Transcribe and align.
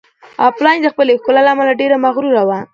ایلین 0.45 0.77
د 0.83 0.87
خپلې 0.93 1.13
ښکلا 1.19 1.41
له 1.45 1.51
امله 1.53 1.73
ډېره 1.81 1.95
مغروره 2.05 2.43
وه. 2.47 2.59